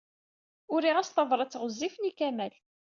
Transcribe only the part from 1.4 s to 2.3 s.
ɣezzifen i